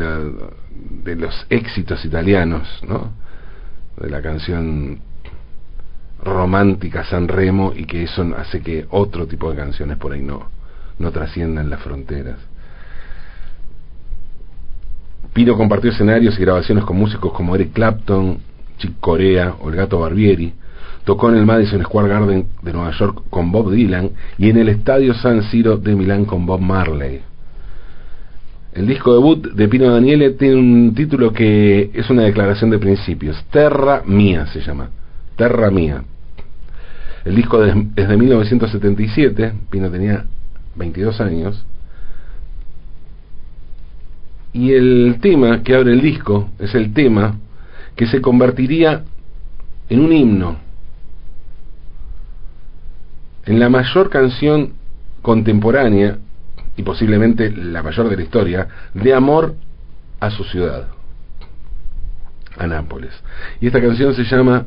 de 1.04 1.16
los 1.16 1.46
éxitos 1.48 2.04
italianos, 2.04 2.68
¿no? 2.86 3.12
De 3.96 4.10
la 4.10 4.20
canción 4.20 5.00
romántica 6.22 7.04
San 7.04 7.28
Remo 7.28 7.72
y 7.74 7.86
que 7.86 8.02
eso 8.02 8.22
hace 8.36 8.60
que 8.60 8.86
otro 8.90 9.26
tipo 9.26 9.50
de 9.50 9.56
canciones 9.56 9.96
por 9.96 10.12
ahí 10.12 10.22
no, 10.22 10.50
no 10.98 11.10
trasciendan 11.10 11.70
las 11.70 11.80
fronteras. 11.80 12.38
Pino 15.32 15.56
compartió 15.56 15.90
escenarios 15.90 16.38
y 16.38 16.42
grabaciones 16.42 16.84
con 16.84 16.96
músicos 16.96 17.32
como 17.32 17.54
Eric 17.54 17.72
Clapton, 17.72 18.38
Chick 18.78 18.98
Corea 19.00 19.54
o 19.60 19.70
el 19.70 19.76
Gato 19.76 20.00
Barbieri. 20.00 20.52
Tocó 21.04 21.30
en 21.30 21.36
el 21.36 21.46
Madison 21.46 21.82
Square 21.82 22.08
Garden 22.08 22.46
de 22.62 22.72
Nueva 22.72 22.92
York 22.92 23.22
con 23.30 23.50
Bob 23.50 23.70
Dylan 23.72 24.10
y 24.38 24.50
en 24.50 24.58
el 24.58 24.68
Estadio 24.68 25.14
San 25.14 25.42
Siro 25.44 25.76
de 25.76 25.94
Milán 25.94 26.24
con 26.24 26.46
Bob 26.46 26.60
Marley. 26.60 27.20
El 28.72 28.86
disco 28.86 29.14
debut 29.14 29.52
de 29.52 29.68
Pino 29.68 29.90
Daniele 29.92 30.30
tiene 30.30 30.54
un 30.54 30.94
título 30.94 31.32
que 31.32 31.90
es 31.92 32.08
una 32.08 32.22
declaración 32.22 32.70
de 32.70 32.78
principios. 32.78 33.44
Terra 33.50 34.02
Mía 34.06 34.46
se 34.46 34.60
llama. 34.60 34.90
Terra 35.36 35.70
Mía. 35.70 36.04
El 37.24 37.34
disco 37.34 37.64
es 37.64 37.74
de 38.08 38.16
1977. 38.16 39.52
Pino 39.70 39.90
tenía 39.90 40.24
22 40.76 41.20
años. 41.20 41.64
Y 44.52 44.72
el 44.72 45.18
tema 45.20 45.62
que 45.62 45.74
abre 45.74 45.92
el 45.92 46.00
disco 46.00 46.50
es 46.58 46.74
el 46.74 46.92
tema 46.92 47.38
que 47.96 48.06
se 48.06 48.20
convertiría 48.20 49.02
en 49.88 50.00
un 50.00 50.12
himno, 50.12 50.56
en 53.50 53.58
la 53.58 53.68
mayor 53.68 54.10
canción 54.10 54.74
contemporánea 55.22 56.18
y 56.76 56.84
posiblemente 56.84 57.50
la 57.50 57.82
mayor 57.82 58.08
de 58.08 58.16
la 58.16 58.22
historia 58.22 58.68
de 58.94 59.12
amor 59.12 59.56
a 60.20 60.30
su 60.30 60.44
ciudad, 60.44 60.86
a 62.56 62.66
Nápoles. 62.68 63.12
Y 63.60 63.66
esta 63.66 63.80
canción 63.80 64.14
se 64.14 64.22
llama 64.22 64.66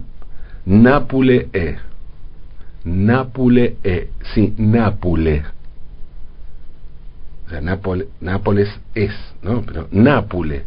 Nápole 0.66 1.48
E. 1.54 1.78
Nápole 2.84 3.78
E, 3.86 4.10
sí, 4.34 4.54
Nápole 4.58 5.46
Nápoles, 8.20 8.70
es, 8.96 9.14
¿no? 9.42 9.62
Pero 9.62 9.88
Nápole. 9.92 10.66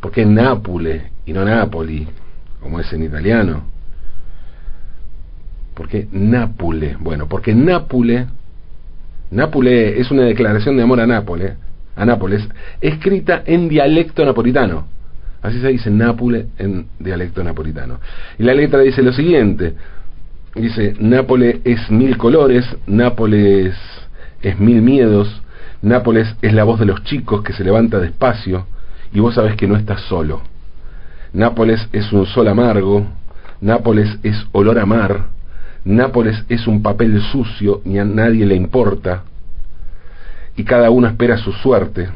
¿Por 0.00 0.12
qué 0.12 0.24
Nápole 0.24 1.10
y 1.26 1.34
no 1.34 1.44
Nápoli, 1.44 2.08
como 2.62 2.80
es 2.80 2.90
en 2.94 3.02
italiano? 3.02 3.64
¿Por 5.76 5.88
qué 5.88 6.08
Nápole? 6.10 6.96
Bueno, 6.98 7.28
porque 7.28 7.54
Nápole, 7.54 8.26
Nápole 9.30 10.00
es 10.00 10.10
una 10.10 10.22
declaración 10.22 10.74
de 10.78 10.82
amor 10.82 11.00
a 11.00 11.06
Nápoles, 11.06 11.52
a 11.94 12.06
Nápoles, 12.06 12.48
escrita 12.80 13.42
en 13.44 13.68
dialecto 13.68 14.24
napolitano. 14.24 14.86
Así 15.42 15.60
se 15.60 15.68
dice 15.68 15.90
Nápole 15.90 16.46
en 16.58 16.86
dialecto 16.98 17.44
napolitano. 17.44 18.00
Y 18.38 18.44
la 18.44 18.54
letra 18.54 18.80
dice 18.80 19.02
lo 19.02 19.12
siguiente. 19.12 19.74
Dice, 20.54 20.94
Nápoles 20.98 21.58
es 21.64 21.90
mil 21.90 22.16
colores, 22.16 22.64
Nápoles 22.86 23.76
es 24.40 24.58
mil 24.58 24.80
miedos, 24.80 25.42
Nápoles 25.82 26.34
es 26.40 26.54
la 26.54 26.64
voz 26.64 26.80
de 26.80 26.86
los 26.86 27.04
chicos 27.04 27.42
que 27.42 27.52
se 27.52 27.64
levanta 27.64 28.00
despacio 28.00 28.66
y 29.12 29.20
vos 29.20 29.34
sabés 29.34 29.56
que 29.56 29.66
no 29.66 29.76
estás 29.76 30.00
solo. 30.08 30.40
Nápoles 31.34 31.86
es 31.92 32.10
un 32.14 32.24
sol 32.24 32.48
amargo, 32.48 33.06
Nápoles 33.60 34.18
es 34.22 34.46
olor 34.52 34.78
a 34.78 34.86
mar, 34.86 35.35
Nápoles 35.86 36.44
es 36.48 36.66
un 36.66 36.82
papel 36.82 37.22
sucio, 37.22 37.80
ni 37.84 38.00
a 38.00 38.04
nadie 38.04 38.44
le 38.44 38.56
importa, 38.56 39.22
y 40.56 40.64
cada 40.64 40.90
uno 40.90 41.06
espera 41.06 41.38
su 41.38 41.52
suerte, 41.52 42.08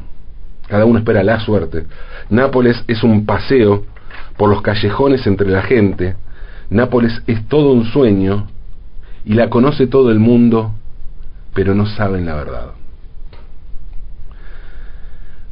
cada 0.66 0.84
uno 0.84 0.98
espera 0.98 1.22
la 1.22 1.38
suerte. 1.38 1.86
Nápoles 2.30 2.82
es 2.88 3.04
un 3.04 3.24
paseo 3.24 3.84
por 4.36 4.50
los 4.50 4.60
callejones 4.60 5.24
entre 5.28 5.48
la 5.48 5.62
gente, 5.62 6.16
Nápoles 6.68 7.22
es 7.28 7.46
todo 7.46 7.72
un 7.72 7.84
sueño, 7.84 8.48
y 9.24 9.34
la 9.34 9.48
conoce 9.50 9.86
todo 9.86 10.10
el 10.10 10.18
mundo, 10.18 10.72
pero 11.54 11.72
no 11.72 11.86
saben 11.86 12.26
la 12.26 12.34
verdad. 12.34 12.70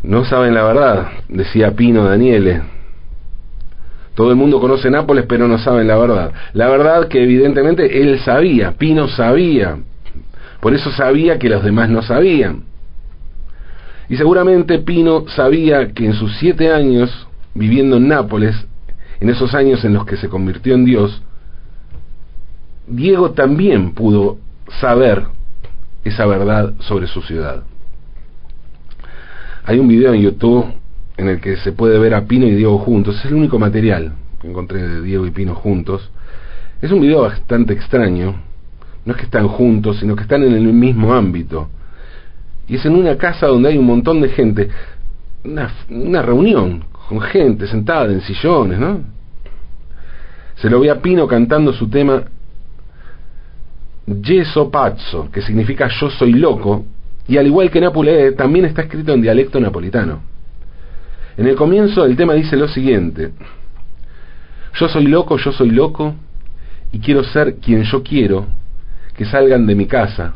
No 0.02 0.24
saben 0.24 0.54
la 0.54 0.64
verdad, 0.64 1.08
decía 1.28 1.76
Pino 1.76 2.02
Daniele. 2.02 2.77
Todo 4.18 4.30
el 4.30 4.36
mundo 4.36 4.58
conoce 4.58 4.90
Nápoles, 4.90 5.26
pero 5.28 5.46
no 5.46 5.58
saben 5.58 5.86
la 5.86 5.96
verdad. 5.96 6.32
La 6.52 6.68
verdad 6.68 7.06
que 7.06 7.22
evidentemente 7.22 8.02
él 8.02 8.18
sabía, 8.18 8.72
Pino 8.72 9.06
sabía. 9.06 9.78
Por 10.60 10.74
eso 10.74 10.90
sabía 10.90 11.38
que 11.38 11.48
los 11.48 11.62
demás 11.62 11.88
no 11.88 12.02
sabían. 12.02 12.64
Y 14.08 14.16
seguramente 14.16 14.80
Pino 14.80 15.28
sabía 15.28 15.92
que 15.92 16.04
en 16.04 16.14
sus 16.14 16.36
siete 16.38 16.72
años 16.72 17.28
viviendo 17.54 17.98
en 17.98 18.08
Nápoles, 18.08 18.56
en 19.20 19.30
esos 19.30 19.54
años 19.54 19.84
en 19.84 19.94
los 19.94 20.04
que 20.04 20.16
se 20.16 20.28
convirtió 20.28 20.74
en 20.74 20.84
Dios, 20.84 21.22
Diego 22.88 23.30
también 23.30 23.92
pudo 23.92 24.38
saber 24.80 25.26
esa 26.02 26.26
verdad 26.26 26.74
sobre 26.80 27.06
su 27.06 27.22
ciudad. 27.22 27.62
Hay 29.64 29.78
un 29.78 29.86
video 29.86 30.12
en 30.12 30.22
YouTube 30.22 30.74
en 31.18 31.28
el 31.28 31.40
que 31.40 31.56
se 31.56 31.72
puede 31.72 31.98
ver 31.98 32.14
a 32.14 32.24
Pino 32.24 32.46
y 32.46 32.54
Diego 32.54 32.78
juntos. 32.78 33.18
Es 33.18 33.26
el 33.26 33.34
único 33.34 33.58
material 33.58 34.12
que 34.40 34.48
encontré 34.48 34.80
de 34.80 35.02
Diego 35.02 35.26
y 35.26 35.32
Pino 35.32 35.54
juntos. 35.54 36.10
Es 36.80 36.92
un 36.92 37.00
video 37.00 37.22
bastante 37.22 37.74
extraño. 37.74 38.36
No 39.04 39.12
es 39.12 39.18
que 39.18 39.24
están 39.24 39.48
juntos, 39.48 39.98
sino 39.98 40.14
que 40.14 40.22
están 40.22 40.44
en 40.44 40.54
el 40.54 40.72
mismo 40.72 41.12
ámbito. 41.12 41.68
Y 42.68 42.76
es 42.76 42.86
en 42.86 42.94
una 42.94 43.16
casa 43.16 43.48
donde 43.48 43.70
hay 43.70 43.78
un 43.78 43.86
montón 43.86 44.20
de 44.20 44.28
gente. 44.28 44.68
Una, 45.44 46.22
reunión 46.22 46.84
con 47.08 47.20
gente 47.20 47.66
sentada 47.66 48.12
en 48.12 48.20
sillones, 48.20 48.78
¿no? 48.78 49.00
Se 50.56 50.70
lo 50.70 50.80
ve 50.80 50.90
a 50.90 51.00
Pino 51.00 51.26
cantando 51.26 51.72
su 51.72 51.88
tema 51.88 52.22
Yeso 54.06 54.70
Pazzo, 54.70 55.30
que 55.32 55.42
significa 55.42 55.88
yo 55.88 56.10
soy 56.10 56.32
loco, 56.32 56.84
y 57.26 57.38
al 57.38 57.46
igual 57.46 57.70
que 57.70 57.80
Nápoles, 57.80 58.36
también 58.36 58.66
está 58.66 58.82
escrito 58.82 59.12
en 59.12 59.22
dialecto 59.22 59.58
napolitano. 59.58 60.37
En 61.38 61.46
el 61.46 61.54
comienzo 61.54 62.04
el 62.04 62.16
tema 62.16 62.34
dice 62.34 62.56
lo 62.56 62.66
siguiente, 62.66 63.30
yo 64.74 64.88
soy 64.88 65.06
loco, 65.06 65.36
yo 65.36 65.52
soy 65.52 65.70
loco, 65.70 66.16
y 66.90 66.98
quiero 66.98 67.22
ser 67.22 67.58
quien 67.58 67.84
yo 67.84 68.02
quiero, 68.02 68.46
que 69.16 69.24
salgan 69.24 69.64
de 69.64 69.76
mi 69.76 69.86
casa. 69.86 70.34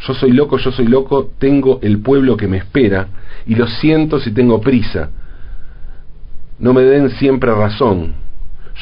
Yo 0.00 0.14
soy 0.14 0.32
loco, 0.32 0.58
yo 0.58 0.72
soy 0.72 0.88
loco, 0.88 1.30
tengo 1.38 1.78
el 1.80 2.00
pueblo 2.00 2.36
que 2.36 2.48
me 2.48 2.56
espera, 2.56 3.06
y 3.46 3.54
lo 3.54 3.68
siento 3.68 4.18
si 4.18 4.32
tengo 4.32 4.60
prisa. 4.60 5.10
No 6.58 6.72
me 6.74 6.82
den 6.82 7.10
siempre 7.10 7.54
razón, 7.54 8.14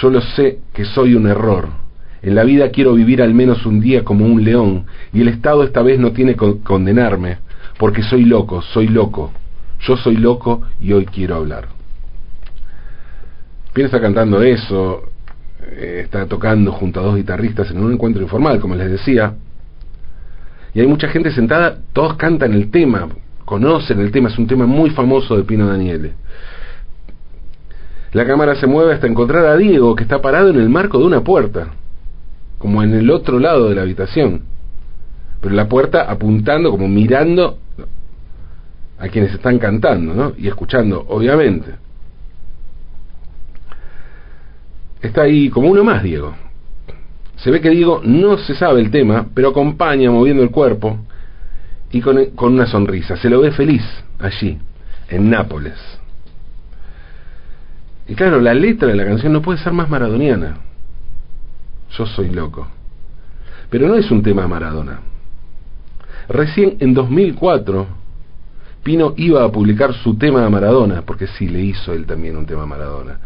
yo 0.00 0.08
lo 0.08 0.22
sé 0.22 0.60
que 0.72 0.86
soy 0.86 1.14
un 1.14 1.26
error. 1.26 1.68
En 2.22 2.36
la 2.36 2.44
vida 2.44 2.70
quiero 2.70 2.94
vivir 2.94 3.20
al 3.20 3.34
menos 3.34 3.66
un 3.66 3.82
día 3.82 4.02
como 4.02 4.24
un 4.24 4.44
león, 4.44 4.86
y 5.12 5.20
el 5.20 5.28
Estado 5.28 5.62
esta 5.64 5.82
vez 5.82 5.98
no 5.98 6.12
tiene 6.12 6.36
que 6.36 6.60
condenarme, 6.64 7.36
porque 7.78 8.02
soy 8.02 8.24
loco, 8.24 8.62
soy 8.62 8.88
loco. 8.88 9.30
Yo 9.80 9.96
soy 9.96 10.16
loco 10.16 10.62
y 10.80 10.92
hoy 10.92 11.06
quiero 11.06 11.36
hablar. 11.36 11.68
Piensa 13.72 14.00
cantando 14.00 14.42
eso, 14.42 15.04
eh, 15.62 16.02
está 16.04 16.26
tocando 16.26 16.72
junto 16.72 17.00
a 17.00 17.04
dos 17.04 17.16
guitarristas 17.16 17.70
en 17.70 17.78
un 17.82 17.92
encuentro 17.92 18.22
informal, 18.22 18.60
como 18.60 18.74
les 18.74 18.90
decía, 18.90 19.34
y 20.74 20.80
hay 20.80 20.86
mucha 20.86 21.08
gente 21.08 21.30
sentada, 21.30 21.78
todos 21.92 22.14
cantan 22.14 22.52
el 22.52 22.70
tema, 22.70 23.08
conocen 23.44 24.00
el 24.00 24.10
tema, 24.10 24.28
es 24.28 24.38
un 24.38 24.46
tema 24.46 24.66
muy 24.66 24.90
famoso 24.90 25.36
de 25.36 25.44
Pino 25.44 25.66
Daniele. 25.66 26.12
La 28.12 28.26
cámara 28.26 28.56
se 28.56 28.66
mueve 28.66 28.94
hasta 28.94 29.06
encontrar 29.06 29.46
a 29.46 29.56
Diego, 29.56 29.94
que 29.94 30.02
está 30.02 30.20
parado 30.20 30.50
en 30.50 30.56
el 30.56 30.68
marco 30.68 30.98
de 30.98 31.04
una 31.04 31.22
puerta, 31.22 31.68
como 32.58 32.82
en 32.82 32.92
el 32.94 33.10
otro 33.10 33.38
lado 33.38 33.68
de 33.68 33.76
la 33.76 33.82
habitación, 33.82 34.42
pero 35.40 35.54
la 35.54 35.68
puerta 35.68 36.10
apuntando, 36.10 36.70
como 36.70 36.88
mirando 36.88 37.58
a 39.00 39.08
quienes 39.08 39.32
están 39.32 39.58
cantando, 39.58 40.14
¿no? 40.14 40.32
Y 40.36 40.46
escuchando, 40.46 41.04
obviamente. 41.08 41.74
Está 45.00 45.22
ahí 45.22 45.48
como 45.48 45.70
uno 45.70 45.82
más, 45.82 46.02
Diego. 46.02 46.34
Se 47.36 47.50
ve 47.50 47.62
que 47.62 47.70
Diego 47.70 48.02
no 48.04 48.36
se 48.36 48.54
sabe 48.54 48.82
el 48.82 48.90
tema, 48.90 49.26
pero 49.34 49.48
acompaña 49.48 50.10
moviendo 50.10 50.42
el 50.42 50.50
cuerpo 50.50 50.98
y 51.90 52.02
con, 52.02 52.18
una 52.52 52.66
sonrisa. 52.66 53.16
Se 53.16 53.30
lo 53.30 53.40
ve 53.40 53.50
feliz 53.52 53.82
allí, 54.18 54.58
en 55.08 55.30
Nápoles. 55.30 55.78
Y 58.06 58.14
claro, 58.14 58.38
la 58.38 58.52
letra 58.52 58.88
de 58.88 58.96
la 58.96 59.06
canción 59.06 59.32
no 59.32 59.40
puede 59.40 59.58
ser 59.60 59.72
más 59.72 59.88
maradoniana. 59.88 60.58
Yo 61.96 62.04
soy 62.04 62.28
loco. 62.28 62.68
Pero 63.70 63.88
no 63.88 63.94
es 63.94 64.10
un 64.10 64.22
tema 64.22 64.46
Maradona. 64.46 65.00
Recién 66.28 66.76
en 66.80 66.92
2004, 66.92 67.99
Pino 68.82 69.12
iba 69.16 69.44
a 69.44 69.52
publicar 69.52 69.92
su 69.92 70.16
tema 70.16 70.44
a 70.44 70.50
Maradona, 70.50 71.02
porque 71.02 71.26
sí 71.26 71.48
le 71.48 71.60
hizo 71.60 71.92
él 71.92 72.06
también 72.06 72.36
un 72.36 72.46
tema 72.46 72.62
a 72.62 72.66
Maradona. 72.66 73.18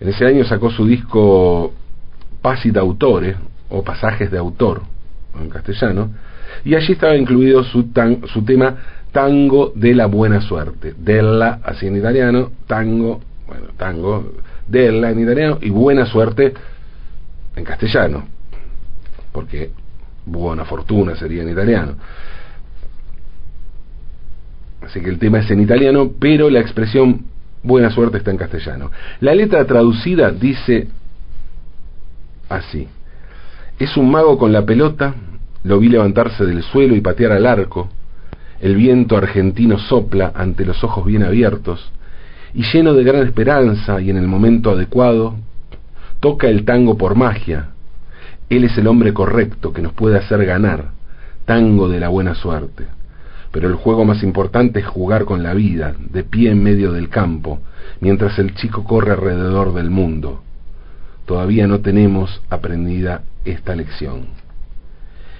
En 0.00 0.08
ese 0.08 0.26
año 0.26 0.44
sacó 0.44 0.70
su 0.70 0.86
disco 0.86 1.72
Passi 2.40 2.70
d'autore, 2.70 3.36
o 3.68 3.82
Pasajes 3.82 4.30
de 4.30 4.38
Autor, 4.38 4.82
en 5.40 5.50
castellano, 5.50 6.10
y 6.64 6.74
allí 6.74 6.92
estaba 6.92 7.16
incluido 7.16 7.64
su, 7.64 7.90
su 8.32 8.44
tema 8.44 8.76
Tango 9.12 9.72
de 9.74 9.94
la 9.94 10.06
Buena 10.06 10.40
Suerte. 10.40 10.94
Della, 10.96 11.60
así 11.62 11.86
en 11.86 11.96
italiano, 11.96 12.52
tango, 12.66 13.20
bueno, 13.46 13.66
tango, 13.76 14.32
della 14.66 15.10
en 15.10 15.20
italiano, 15.20 15.58
y 15.60 15.70
Buena 15.70 16.06
Suerte 16.06 16.54
en 17.54 17.64
castellano, 17.64 18.24
porque 19.32 19.70
Buena 20.24 20.64
Fortuna 20.64 21.16
sería 21.16 21.42
en 21.42 21.50
italiano. 21.50 21.96
Así 24.86 25.00
que 25.00 25.10
el 25.10 25.18
tema 25.18 25.40
es 25.40 25.50
en 25.50 25.60
italiano, 25.60 26.12
pero 26.20 26.48
la 26.48 26.60
expresión 26.60 27.24
buena 27.64 27.90
suerte 27.90 28.18
está 28.18 28.30
en 28.30 28.36
castellano. 28.36 28.92
La 29.18 29.34
letra 29.34 29.64
traducida 29.64 30.30
dice 30.30 30.86
así. 32.48 32.86
Es 33.80 33.96
un 33.96 34.08
mago 34.08 34.38
con 34.38 34.52
la 34.52 34.64
pelota, 34.64 35.12
lo 35.64 35.80
vi 35.80 35.88
levantarse 35.88 36.46
del 36.46 36.62
suelo 36.62 36.94
y 36.94 37.00
patear 37.00 37.32
al 37.32 37.46
arco, 37.46 37.88
el 38.60 38.76
viento 38.76 39.16
argentino 39.16 39.76
sopla 39.76 40.30
ante 40.36 40.64
los 40.64 40.82
ojos 40.84 41.04
bien 41.04 41.24
abiertos, 41.24 41.90
y 42.54 42.62
lleno 42.72 42.94
de 42.94 43.02
gran 43.02 43.26
esperanza 43.26 44.00
y 44.00 44.10
en 44.10 44.16
el 44.16 44.28
momento 44.28 44.70
adecuado, 44.70 45.34
toca 46.20 46.46
el 46.46 46.64
tango 46.64 46.96
por 46.96 47.16
magia. 47.16 47.70
Él 48.48 48.62
es 48.62 48.78
el 48.78 48.86
hombre 48.86 49.12
correcto 49.12 49.72
que 49.72 49.82
nos 49.82 49.94
puede 49.94 50.16
hacer 50.16 50.46
ganar, 50.46 50.92
tango 51.44 51.88
de 51.88 51.98
la 51.98 52.08
buena 52.08 52.36
suerte. 52.36 52.95
Pero 53.56 53.68
el 53.68 53.74
juego 53.76 54.04
más 54.04 54.22
importante 54.22 54.80
es 54.80 54.86
jugar 54.86 55.24
con 55.24 55.42
la 55.42 55.54
vida, 55.54 55.94
de 56.10 56.24
pie 56.24 56.50
en 56.50 56.62
medio 56.62 56.92
del 56.92 57.08
campo, 57.08 57.60
mientras 58.00 58.38
el 58.38 58.54
chico 58.54 58.84
corre 58.84 59.12
alrededor 59.12 59.72
del 59.72 59.88
mundo. 59.88 60.42
Todavía 61.24 61.66
no 61.66 61.80
tenemos 61.80 62.42
aprendida 62.50 63.22
esta 63.46 63.74
lección. 63.74 64.26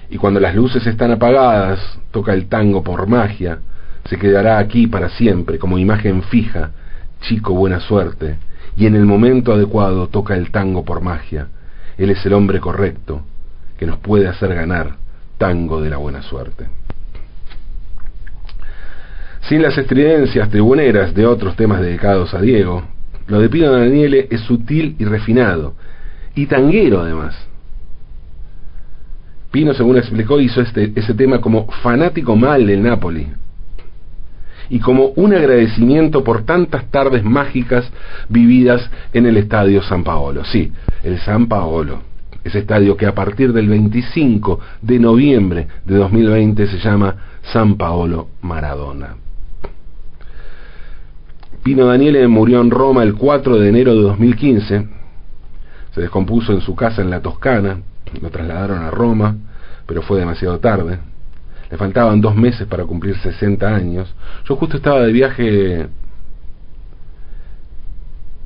Y 0.09 0.17
cuando 0.17 0.39
las 0.39 0.55
luces 0.55 0.87
están 0.87 1.11
apagadas, 1.11 1.79
toca 2.09 2.33
el 2.33 2.47
tango 2.47 2.81
por 2.81 3.05
magia, 3.05 3.59
se 4.05 4.17
quedará 4.17 4.57
aquí 4.57 4.87
para 4.87 5.09
siempre 5.09 5.59
como 5.59 5.77
imagen 5.77 6.23
fija, 6.23 6.71
chico 7.21 7.53
buena 7.53 7.79
suerte, 7.81 8.37
y 8.75 8.87
en 8.87 8.95
el 8.95 9.05
momento 9.05 9.53
adecuado 9.53 10.07
toca 10.07 10.35
el 10.35 10.49
tango 10.49 10.83
por 10.83 11.01
magia. 11.01 11.49
Él 11.99 12.09
es 12.09 12.25
el 12.25 12.33
hombre 12.33 12.59
correcto 12.59 13.21
que 13.77 13.85
nos 13.85 13.99
puede 13.99 14.27
hacer 14.27 14.55
ganar 14.55 14.95
tango 15.37 15.81
de 15.81 15.91
la 15.91 15.97
buena 15.97 16.23
suerte. 16.23 16.65
Sin 19.47 19.61
las 19.61 19.77
estridencias 19.77 20.49
tribuneras 20.49 21.13
de 21.13 21.25
otros 21.25 21.55
temas 21.55 21.79
dedicados 21.79 22.33
a 22.33 22.41
Diego, 22.41 22.83
lo 23.27 23.39
de 23.39 23.47
Pino 23.47 23.71
Daniele 23.71 24.27
es 24.29 24.41
sutil 24.41 24.97
y 24.99 25.05
refinado, 25.05 25.73
y 26.35 26.47
tanguero 26.47 26.99
además. 26.99 27.47
Pino, 29.49 29.73
según 29.73 29.95
explicó, 29.95 30.41
hizo 30.41 30.59
este, 30.59 30.91
ese 30.95 31.13
tema 31.13 31.39
como 31.39 31.65
fanático 31.81 32.35
mal 32.35 32.67
del 32.67 32.83
Napoli, 32.83 33.27
y 34.69 34.79
como 34.79 35.13
un 35.15 35.33
agradecimiento 35.33 36.25
por 36.25 36.43
tantas 36.43 36.91
tardes 36.91 37.23
mágicas 37.23 37.89
vividas 38.27 38.89
en 39.13 39.27
el 39.27 39.37
Estadio 39.37 39.81
San 39.81 40.03
Paolo. 40.03 40.43
Sí, 40.43 40.73
el 41.03 41.19
San 41.19 41.47
Paolo, 41.47 42.01
ese 42.43 42.59
estadio 42.59 42.97
que 42.97 43.05
a 43.05 43.15
partir 43.15 43.53
del 43.53 43.69
25 43.69 44.59
de 44.81 44.99
noviembre 44.99 45.67
de 45.85 45.95
2020 45.95 46.67
se 46.67 46.79
llama 46.79 47.15
San 47.43 47.77
Paolo 47.77 48.27
Maradona. 48.41 49.15
Pino 51.67 51.87
Daniele 51.87 52.25
murió 52.29 52.61
en 52.61 52.71
Roma 52.71 53.03
el 53.03 53.15
4 53.15 53.59
de 53.59 53.67
enero 53.67 53.93
de 53.93 54.01
2015. 54.03 54.87
Se 55.93 55.99
descompuso 55.99 56.53
en 56.53 56.61
su 56.61 56.73
casa 56.77 57.01
en 57.01 57.09
la 57.09 57.19
Toscana. 57.19 57.81
Lo 58.21 58.29
trasladaron 58.29 58.83
a 58.83 58.89
Roma, 58.89 59.35
pero 59.85 60.01
fue 60.01 60.17
demasiado 60.17 60.59
tarde. 60.59 60.97
Le 61.69 61.75
faltaban 61.75 62.21
dos 62.21 62.37
meses 62.37 62.65
para 62.67 62.85
cumplir 62.85 63.17
60 63.17 63.67
años. 63.67 64.15
Yo 64.47 64.55
justo 64.55 64.77
estaba 64.77 65.01
de 65.01 65.11
viaje 65.11 65.87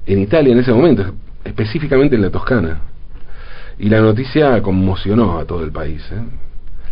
en 0.08 0.20
Italia 0.20 0.54
en 0.54 0.58
ese 0.58 0.74
momento, 0.74 1.14
específicamente 1.44 2.16
en 2.16 2.24
la 2.24 2.32
Toscana. 2.32 2.82
Y 3.78 3.88
la 3.90 4.02
noticia 4.02 4.60
conmocionó 4.64 5.38
a 5.38 5.46
todo 5.46 5.64
el 5.64 5.72
país. 5.72 6.02
¿eh? 6.12 6.24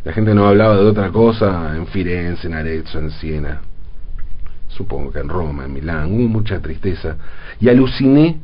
La 0.04 0.13
gente 0.13 0.36
no 0.36 0.48
hablaba 0.48 0.76
de 0.76 0.86
otra 0.86 1.10
cosa 1.10 1.76
en 1.76 1.88
Firenze, 1.88 2.46
en 2.46 2.54
Arezzo, 2.54 3.00
en 3.00 3.10
Siena 3.10 3.62
supongo 4.69 5.12
que 5.12 5.19
en 5.19 5.29
Roma, 5.29 5.65
en 5.65 5.73
Milán, 5.73 6.13
hubo 6.13 6.27
mucha 6.27 6.60
tristeza. 6.62 7.17
Y 7.60 7.69
aluciné, 7.69 8.39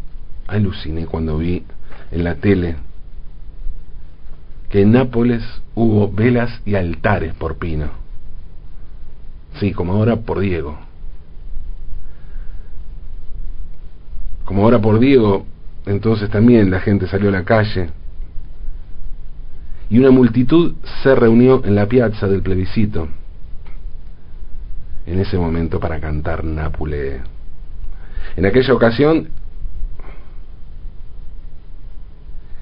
aluciné 0.47 1.05
cuando 1.05 1.37
vi 1.37 1.63
en 2.11 2.23
la 2.23 2.35
tele 2.35 2.75
que 4.69 4.81
en 4.81 4.91
Nápoles 4.91 5.43
hubo 5.75 6.11
velas 6.11 6.61
y 6.65 6.75
altares 6.75 7.33
por 7.35 7.57
Pino. 7.57 7.89
Sí, 9.59 9.71
como 9.71 9.93
ahora 9.93 10.17
por 10.17 10.39
Diego. 10.39 10.77
Como 14.43 14.63
ahora 14.63 14.79
por 14.79 14.99
Diego, 14.99 15.45
entonces 15.85 16.29
también 16.29 16.69
la 16.69 16.81
gente 16.81 17.07
salió 17.07 17.29
a 17.29 17.31
la 17.31 17.45
calle 17.45 17.89
y 19.89 19.99
una 19.99 20.11
multitud 20.11 20.73
se 21.03 21.15
reunió 21.15 21.63
en 21.63 21.75
la 21.75 21.87
piazza 21.87 22.27
del 22.27 22.41
plebiscito 22.41 23.07
en 25.05 25.19
ese 25.19 25.37
momento 25.37 25.79
para 25.79 25.99
cantar 25.99 26.43
Nápule. 26.43 27.21
En 28.35 28.45
aquella 28.45 28.73
ocasión, 28.73 29.29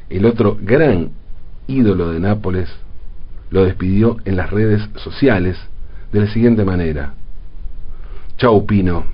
el 0.10 0.26
otro 0.26 0.58
gran 0.62 1.12
ídolo 1.68 2.12
de 2.12 2.20
Nápoles 2.20 2.70
lo 3.50 3.66
despidió 3.66 4.18
en 4.26 4.36
las 4.36 4.50
redes 4.50 4.82
sociales 4.96 5.58
de 6.12 6.22
la 6.22 6.28
siguiente 6.28 6.66
manera. 6.66 7.14
Chau 8.38 8.66
Pino, 8.66 9.06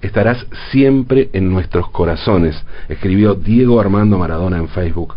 estarás 0.00 0.46
siempre 0.70 1.30
en 1.32 1.50
nuestros 1.50 1.90
corazones, 1.90 2.60
escribió 2.88 3.34
Diego 3.34 3.80
Armando 3.80 4.18
Maradona 4.18 4.58
en 4.58 4.68
Facebook 4.68 5.16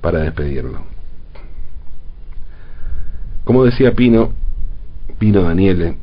para 0.00 0.20
despedirlo. 0.20 0.82
Como 3.44 3.64
decía 3.64 3.94
Pino, 3.94 4.32
Pino 5.18 5.42
Daniele, 5.42 5.96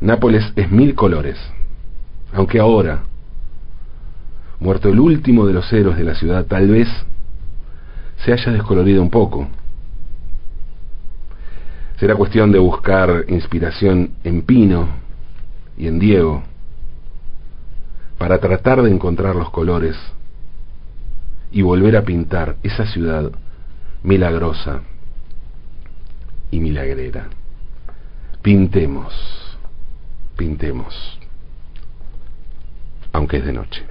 Nápoles 0.00 0.52
es 0.54 0.70
mil 0.70 0.94
colores, 0.94 1.36
aunque 2.32 2.60
ahora, 2.60 3.02
muerto 4.60 4.88
el 4.88 5.00
último 5.00 5.46
de 5.46 5.52
los 5.52 5.72
héroes 5.72 5.98
de 5.98 6.04
la 6.04 6.14
ciudad, 6.14 6.46
tal 6.46 6.68
vez 6.68 6.88
se 8.24 8.32
haya 8.32 8.52
descolorido 8.52 9.02
un 9.02 9.10
poco. 9.10 9.48
Será 11.98 12.14
cuestión 12.14 12.52
de 12.52 12.60
buscar 12.60 13.24
inspiración 13.28 14.12
en 14.22 14.42
Pino 14.42 14.88
y 15.76 15.88
en 15.88 15.98
Diego 15.98 16.44
para 18.18 18.38
tratar 18.38 18.82
de 18.82 18.90
encontrar 18.90 19.34
los 19.34 19.50
colores 19.50 19.96
y 21.50 21.62
volver 21.62 21.96
a 21.96 22.02
pintar 22.02 22.56
esa 22.62 22.86
ciudad 22.86 23.32
milagrosa 24.04 24.82
y 26.52 26.60
milagrera. 26.60 27.28
Pintemos 28.42 29.47
pintemos, 30.38 31.18
aunque 33.12 33.38
es 33.38 33.44
de 33.44 33.52
noche. 33.52 33.84